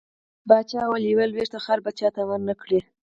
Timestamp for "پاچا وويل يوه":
0.47-1.25